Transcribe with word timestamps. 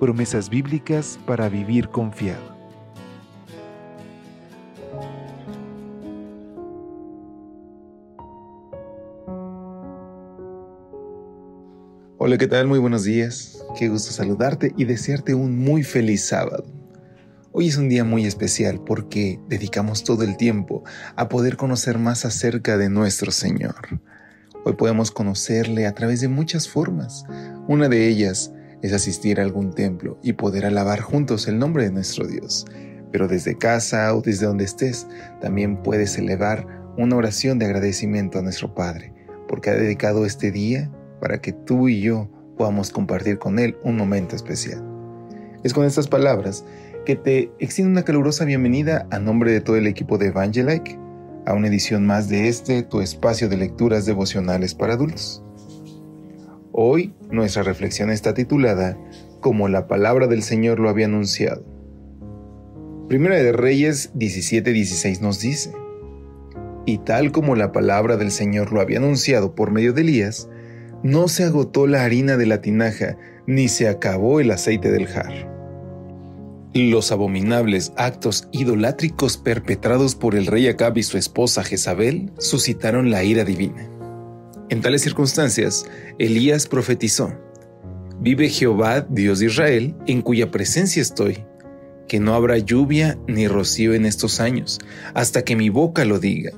Promesas 0.00 0.50
bíblicas 0.50 1.20
para 1.24 1.48
vivir 1.48 1.88
confiado. 1.88 2.42
Hola, 12.18 12.38
¿qué 12.38 12.48
tal? 12.48 12.66
Muy 12.66 12.80
buenos 12.80 13.04
días. 13.04 13.64
Qué 13.78 13.88
gusto 13.88 14.10
saludarte 14.10 14.72
y 14.76 14.84
desearte 14.84 15.32
un 15.34 15.58
muy 15.58 15.84
feliz 15.84 16.24
sábado. 16.24 16.64
Hoy 17.52 17.68
es 17.68 17.76
un 17.76 17.88
día 17.88 18.02
muy 18.02 18.26
especial 18.26 18.80
porque 18.84 19.38
dedicamos 19.48 20.02
todo 20.02 20.24
el 20.24 20.36
tiempo 20.36 20.82
a 21.14 21.28
poder 21.28 21.56
conocer 21.56 21.98
más 21.98 22.24
acerca 22.24 22.76
de 22.76 22.88
nuestro 22.88 23.30
Señor. 23.30 24.00
Hoy 24.64 24.72
podemos 24.72 25.12
conocerle 25.12 25.86
a 25.86 25.94
través 25.94 26.20
de 26.20 26.28
muchas 26.28 26.68
formas. 26.68 27.24
Una 27.68 27.88
de 27.88 28.08
ellas 28.08 28.53
es 28.84 28.92
asistir 28.92 29.40
a 29.40 29.42
algún 29.42 29.72
templo 29.72 30.18
y 30.22 30.34
poder 30.34 30.66
alabar 30.66 31.00
juntos 31.00 31.48
el 31.48 31.58
nombre 31.58 31.84
de 31.84 31.90
nuestro 31.90 32.26
Dios. 32.26 32.66
Pero 33.10 33.28
desde 33.28 33.56
casa 33.56 34.14
o 34.14 34.20
desde 34.20 34.44
donde 34.44 34.64
estés, 34.64 35.06
también 35.40 35.82
puedes 35.82 36.18
elevar 36.18 36.66
una 36.98 37.16
oración 37.16 37.58
de 37.58 37.64
agradecimiento 37.64 38.38
a 38.38 38.42
nuestro 38.42 38.74
Padre, 38.74 39.14
porque 39.48 39.70
ha 39.70 39.74
dedicado 39.74 40.26
este 40.26 40.50
día 40.50 40.90
para 41.18 41.40
que 41.40 41.52
tú 41.52 41.88
y 41.88 42.02
yo 42.02 42.28
podamos 42.58 42.90
compartir 42.90 43.38
con 43.38 43.58
Él 43.58 43.74
un 43.84 43.96
momento 43.96 44.36
especial. 44.36 44.84
Es 45.62 45.72
con 45.72 45.86
estas 45.86 46.06
palabras 46.06 46.62
que 47.06 47.16
te 47.16 47.50
extiendo 47.60 47.90
una 47.90 48.04
calurosa 48.04 48.44
bienvenida 48.44 49.06
a 49.10 49.18
nombre 49.18 49.50
de 49.50 49.62
todo 49.62 49.76
el 49.76 49.86
equipo 49.86 50.18
de 50.18 50.26
Evangelike 50.26 50.98
a 51.46 51.54
una 51.54 51.68
edición 51.68 52.04
más 52.04 52.28
de 52.28 52.48
este, 52.48 52.82
tu 52.82 53.00
espacio 53.00 53.48
de 53.48 53.56
lecturas 53.56 54.04
devocionales 54.04 54.74
para 54.74 54.92
adultos. 54.92 55.42
Hoy 56.76 57.14
nuestra 57.30 57.62
reflexión 57.62 58.10
está 58.10 58.34
titulada 58.34 58.98
Como 59.38 59.68
la 59.68 59.86
palabra 59.86 60.26
del 60.26 60.42
Señor 60.42 60.80
lo 60.80 60.90
había 60.90 61.06
anunciado. 61.06 61.64
Primera 63.08 63.36
de 63.36 63.52
Reyes 63.52 64.10
17:16 64.14 65.20
nos 65.20 65.38
dice, 65.38 65.70
Y 66.84 66.98
tal 66.98 67.30
como 67.30 67.54
la 67.54 67.70
palabra 67.70 68.16
del 68.16 68.32
Señor 68.32 68.72
lo 68.72 68.80
había 68.80 68.98
anunciado 68.98 69.54
por 69.54 69.70
medio 69.70 69.92
de 69.92 70.00
Elías, 70.00 70.48
no 71.04 71.28
se 71.28 71.44
agotó 71.44 71.86
la 71.86 72.02
harina 72.02 72.36
de 72.36 72.46
la 72.46 72.60
tinaja, 72.60 73.18
ni 73.46 73.68
se 73.68 73.86
acabó 73.86 74.40
el 74.40 74.50
aceite 74.50 74.90
del 74.90 75.06
jarro. 75.06 75.48
Los 76.74 77.12
abominables 77.12 77.92
actos 77.96 78.48
idolátricos 78.50 79.36
perpetrados 79.36 80.16
por 80.16 80.34
el 80.34 80.46
rey 80.46 80.66
Acab 80.66 80.98
y 80.98 81.04
su 81.04 81.18
esposa 81.18 81.62
Jezabel 81.62 82.32
suscitaron 82.38 83.12
la 83.12 83.22
ira 83.22 83.44
divina. 83.44 83.93
En 84.70 84.80
tales 84.80 85.02
circunstancias, 85.02 85.84
Elías 86.18 86.66
profetizó, 86.66 87.32
Vive 88.20 88.48
Jehová, 88.48 89.06
Dios 89.10 89.40
de 89.40 89.46
Israel, 89.46 89.94
en 90.06 90.22
cuya 90.22 90.50
presencia 90.50 91.02
estoy, 91.02 91.44
que 92.08 92.20
no 92.20 92.34
habrá 92.34 92.56
lluvia 92.58 93.18
ni 93.26 93.48
rocío 93.48 93.92
en 93.92 94.06
estos 94.06 94.40
años, 94.40 94.78
hasta 95.12 95.42
que 95.42 95.56
mi 95.56 95.68
boca 95.68 96.04
lo 96.04 96.18
diga. 96.18 96.52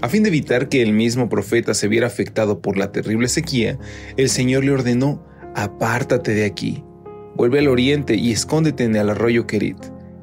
A 0.00 0.08
fin 0.08 0.22
de 0.22 0.30
evitar 0.30 0.68
que 0.68 0.82
el 0.82 0.92
mismo 0.92 1.28
profeta 1.28 1.74
se 1.74 1.88
viera 1.88 2.06
afectado 2.06 2.60
por 2.60 2.78
la 2.78 2.92
terrible 2.92 3.28
sequía, 3.28 3.78
el 4.16 4.30
Señor 4.30 4.64
le 4.64 4.72
ordenó, 4.72 5.26
apártate 5.54 6.32
de 6.34 6.44
aquí, 6.44 6.82
vuelve 7.34 7.58
al 7.58 7.68
oriente 7.68 8.14
y 8.14 8.32
escóndete 8.32 8.84
en 8.84 8.96
el 8.96 9.10
arroyo 9.10 9.46
Kerit, 9.46 9.78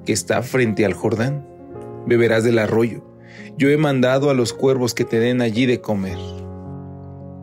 que 0.05 0.13
está 0.13 0.41
frente 0.41 0.85
al 0.85 0.93
Jordán. 0.93 1.47
Beberás 2.07 2.43
del 2.43 2.59
arroyo. 2.59 3.05
Yo 3.57 3.69
he 3.69 3.77
mandado 3.77 4.29
a 4.29 4.33
los 4.33 4.51
cuervos 4.51 4.93
que 4.93 5.05
te 5.05 5.19
den 5.19 5.41
allí 5.41 5.65
de 5.65 5.79
comer. 5.79 6.17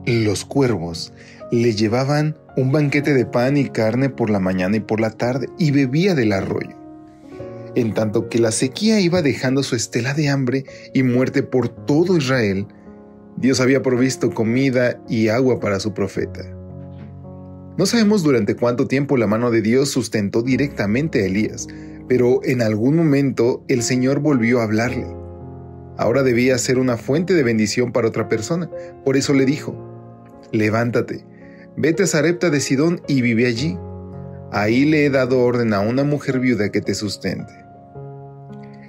Los 0.06 0.44
cuervos 0.44 1.12
le 1.52 1.74
llevaban 1.74 2.36
un 2.56 2.72
banquete 2.72 3.14
de 3.14 3.26
pan 3.26 3.56
y 3.56 3.68
carne 3.68 4.08
por 4.08 4.30
la 4.30 4.40
mañana 4.40 4.76
y 4.76 4.80
por 4.80 5.00
la 5.00 5.10
tarde 5.10 5.48
y 5.58 5.70
bebía 5.70 6.14
del 6.14 6.32
arroyo 6.32 6.80
en 7.74 7.94
tanto 7.94 8.28
que 8.28 8.38
la 8.38 8.52
sequía 8.52 9.00
iba 9.00 9.22
dejando 9.22 9.62
su 9.62 9.76
estela 9.76 10.14
de 10.14 10.28
hambre 10.28 10.64
y 10.92 11.02
muerte 11.02 11.42
por 11.42 11.68
todo 11.68 12.16
Israel, 12.16 12.66
Dios 13.36 13.60
había 13.60 13.82
provisto 13.82 14.30
comida 14.30 15.00
y 15.08 15.28
agua 15.28 15.60
para 15.60 15.80
su 15.80 15.94
profeta. 15.94 16.40
No 17.78 17.86
sabemos 17.86 18.22
durante 18.22 18.56
cuánto 18.56 18.86
tiempo 18.86 19.16
la 19.16 19.26
mano 19.26 19.50
de 19.50 19.62
Dios 19.62 19.90
sustentó 19.90 20.42
directamente 20.42 21.22
a 21.22 21.26
Elías, 21.26 21.68
pero 22.08 22.40
en 22.44 22.60
algún 22.60 22.96
momento 22.96 23.64
el 23.68 23.82
Señor 23.82 24.20
volvió 24.20 24.60
a 24.60 24.64
hablarle. 24.64 25.06
Ahora 25.96 26.22
debía 26.22 26.58
ser 26.58 26.78
una 26.78 26.96
fuente 26.96 27.34
de 27.34 27.42
bendición 27.42 27.92
para 27.92 28.08
otra 28.08 28.28
persona, 28.28 28.68
por 29.04 29.16
eso 29.16 29.32
le 29.32 29.44
dijo, 29.44 29.89
levántate, 30.52 31.24
vete 31.76 32.04
a 32.04 32.06
Sarepta 32.06 32.50
de 32.50 32.60
Sidón 32.60 33.00
y 33.08 33.22
vive 33.22 33.46
allí. 33.46 33.78
Ahí 34.52 34.84
le 34.84 35.04
he 35.04 35.10
dado 35.10 35.40
orden 35.40 35.72
a 35.74 35.80
una 35.80 36.04
mujer 36.04 36.40
viuda 36.40 36.70
que 36.70 36.80
te 36.80 36.94
sustente. 36.94 37.52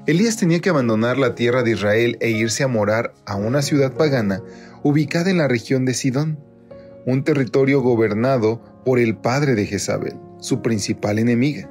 Elías 0.08 0.38
tenía 0.38 0.60
que 0.60 0.70
abandonar 0.70 1.18
la 1.20 1.36
tierra 1.36 1.62
de 1.62 1.72
Israel 1.72 2.18
e 2.22 2.32
irse 2.32 2.64
a 2.64 2.68
morar 2.68 3.14
a 3.26 3.36
una 3.36 3.62
ciudad 3.62 3.94
pagana 3.94 4.42
ubicada 4.84 5.30
en 5.30 5.38
la 5.38 5.48
región 5.48 5.86
de 5.86 5.94
Sidón, 5.94 6.40
un 7.06 7.24
territorio 7.24 7.82
gobernado 7.82 8.62
por 8.84 8.98
el 8.98 9.16
padre 9.16 9.54
de 9.54 9.68
Jezabel, 9.68 10.16
su 10.40 10.64
principal 10.64 11.20
enemiga. 11.20 11.70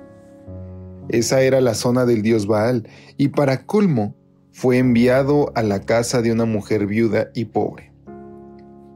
Esa 1.09 1.43
era 1.43 1.61
la 1.61 1.75
zona 1.75 2.07
del 2.07 2.23
dios 2.23 2.47
Baal, 2.47 2.89
y 3.17 3.29
para 3.29 3.67
colmo, 3.67 4.15
fue 4.53 4.79
enviado 4.79 5.53
a 5.55 5.63
la 5.63 5.81
casa 5.81 6.23
de 6.23 6.33
una 6.33 6.45
mujer 6.45 6.87
viuda 6.87 7.31
y 7.35 7.47
pobre. 7.47 7.90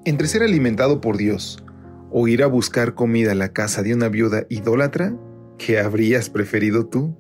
Entre 0.07 0.29
ser 0.29 0.43
alimentado 0.43 1.01
por 1.01 1.17
Dios 1.17 1.65
o 2.11 2.29
ir 2.29 2.43
a 2.43 2.47
buscar 2.47 2.95
comida 2.95 3.33
a 3.33 3.35
la 3.35 3.55
casa 3.55 3.83
de 3.83 3.95
una 3.95 4.11
viuda 4.11 4.45
idólatra, 4.51 5.17
¿qué 5.57 5.79
habrías 5.79 6.29
preferido 6.29 6.85
tú? 6.87 7.17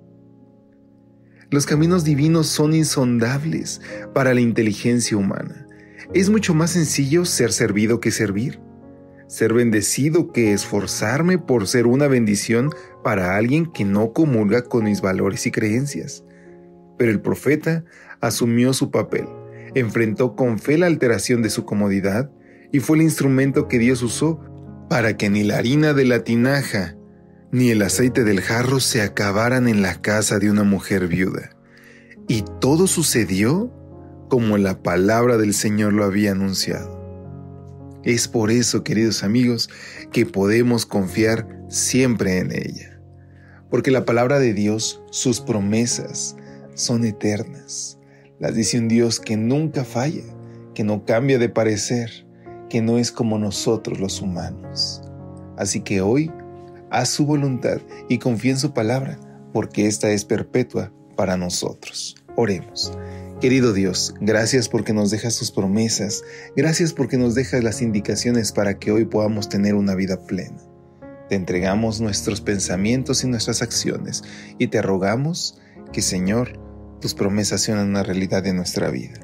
Los 1.50 1.65
caminos 1.65 2.05
divinos 2.05 2.47
son 2.47 2.75
insondables 2.75 3.81
para 4.12 4.34
la 4.34 4.43
inteligencia 4.43 5.17
humana. 5.17 5.67
Es 6.12 6.28
mucho 6.28 6.53
más 6.53 6.72
sencillo 6.72 7.25
ser 7.25 7.53
servido 7.53 8.00
que 8.00 8.11
servir. 8.11 8.61
Ser 9.28 9.55
bendecido 9.55 10.31
que 10.31 10.53
esforzarme 10.53 11.39
por 11.39 11.66
ser 11.66 11.87
una 11.87 12.06
bendición 12.06 12.71
para 13.03 13.37
alguien 13.37 13.65
que 13.65 13.87
no 13.87 14.12
comulga 14.12 14.62
con 14.62 14.84
mis 14.84 15.01
valores 15.01 15.47
y 15.47 15.51
creencias. 15.51 16.22
Pero 16.99 17.11
el 17.11 17.22
profeta 17.22 17.83
asumió 18.21 18.75
su 18.75 18.91
papel, 18.91 19.25
enfrentó 19.75 20.37
con 20.37 20.59
fe 20.59 20.77
la 20.77 20.87
alteración 20.87 21.41
de 21.41 21.49
su 21.49 21.65
comodidad 21.65 22.31
y 22.75 22.81
fue 22.81 22.97
el 22.97 23.05
instrumento 23.05 23.69
que 23.69 23.79
Dios 23.79 24.03
usó 24.03 24.41
para 24.91 25.17
que 25.17 25.31
ni 25.31 25.45
la 25.45 25.59
harina 25.59 25.93
de 25.93 26.05
la 26.05 26.25
tinaja 26.25 26.97
ni 27.53 27.71
el 27.71 27.81
aceite 27.83 28.25
del 28.25 28.41
jarro 28.41 28.81
se 28.81 29.01
acabaran 29.01 29.69
en 29.69 29.81
la 29.81 30.03
casa 30.03 30.41
de 30.41 30.51
una 30.51 30.65
mujer 30.65 31.07
viuda. 31.07 31.51
Y 32.27 32.43
todo 32.61 32.89
sucedió 32.89 33.73
como 34.29 34.59
la 34.59 34.83
palabra 34.83 35.37
del 35.37 35.55
Señor 35.55 35.93
lo 35.93 36.03
había 36.03 36.33
anunciado. 36.33 38.03
Es 38.03 38.27
por 38.27 38.51
eso, 38.51 38.83
queridos 38.83 39.23
amigos, 39.23 39.71
que 40.11 40.27
podemos 40.27 40.84
confiar 40.84 41.47
siempre 41.69 42.39
en 42.39 42.51
ella. 42.51 43.01
Porque 43.71 43.93
la 43.93 44.04
palabra 44.04 44.41
de 44.41 44.53
Dios, 44.53 45.01
sus 45.13 45.41
promesas, 45.41 46.34
son 46.75 47.04
eternas. 47.04 48.01
Las 48.41 48.57
dice 48.57 48.81
un 48.81 48.89
Dios 48.89 49.21
que 49.21 49.37
nunca 49.37 49.84
falla, 49.84 50.25
que 50.75 50.83
no 50.83 51.04
cambia 51.04 51.39
de 51.39 51.48
parecer, 51.48 52.23
que 52.74 52.82
no 52.82 52.98
es 52.98 53.12
como 53.12 53.38
nosotros 53.38 54.00
los 54.00 54.21
humanos. 54.21 55.00
Así 55.56 55.82
que 55.82 56.00
hoy 56.00 56.32
haz 56.91 57.09
su 57.09 57.24
voluntad 57.24 57.78
y 58.09 58.18
confía 58.18 58.50
en 58.50 58.59
su 58.59 58.72
palabra, 58.72 59.16
porque 59.53 59.86
esta 59.86 60.10
es 60.10 60.24
perpetua 60.24 60.92
para 61.15 61.36
nosotros. 61.36 62.16
Oremos. 62.34 62.92
Querido 63.41 63.72
Dios, 63.74 64.16
gracias 64.21 64.68
porque 64.68 64.92
nos 64.92 65.12
dejas 65.12 65.38
tus 65.38 65.53
promesas, 65.53 66.24
gracias 66.56 66.92
porque 66.92 67.16
nos 67.16 67.36
dejas 67.36 67.62
las 67.62 67.80
indicaciones 67.80 68.50
para 68.50 68.76
que 68.76 68.91
hoy 68.91 69.04
podamos 69.04 69.48
tener 69.48 69.76
una 69.76 69.94
vida 69.94 70.26
plena. 70.26 70.59
Te 71.28 71.36
entregamos 71.36 72.00
nuestros 72.00 72.41
pensamientos 72.41 73.22
y 73.22 73.28
nuestras 73.28 73.62
acciones 73.62 74.24
y 74.59 74.66
te 74.66 74.82
rogamos 74.82 75.60
que, 75.92 76.03
Señor, 76.03 76.59
tus 77.00 77.15
promesas 77.15 77.60
sean 77.60 77.78
una 77.78 78.03
realidad 78.03 78.44
en 78.48 78.56
nuestra 78.56 78.91
vida. 78.91 79.21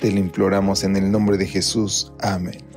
Te 0.00 0.12
lo 0.12 0.20
imploramos 0.20 0.84
en 0.84 0.94
el 0.94 1.10
nombre 1.10 1.36
de 1.36 1.48
Jesús. 1.48 2.12
Amén. 2.20 2.71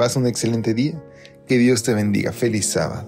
Pasa 0.00 0.18
un 0.18 0.26
excelente 0.26 0.72
día. 0.72 0.98
Que 1.46 1.58
Dios 1.58 1.82
te 1.82 1.92
bendiga. 1.92 2.32
Feliz 2.32 2.70
sábado. 2.70 3.06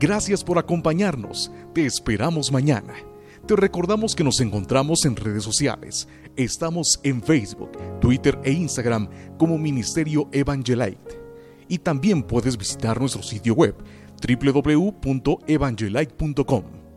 Gracias 0.00 0.42
por 0.42 0.56
acompañarnos. 0.56 1.52
Te 1.74 1.84
esperamos 1.84 2.50
mañana. 2.50 2.94
Te 3.46 3.56
recordamos 3.56 4.16
que 4.16 4.24
nos 4.24 4.40
encontramos 4.40 5.04
en 5.04 5.16
redes 5.16 5.44
sociales. 5.44 6.08
Estamos 6.34 6.98
en 7.02 7.22
Facebook, 7.22 7.72
Twitter 8.00 8.38
e 8.42 8.52
Instagram 8.52 9.10
como 9.36 9.58
Ministerio 9.58 10.30
Evangelite. 10.32 11.20
Y 11.68 11.76
también 11.76 12.22
puedes 12.22 12.56
visitar 12.56 12.98
nuestro 12.98 13.22
sitio 13.22 13.52
web 13.52 13.74
www.evangelite.com 14.26 16.89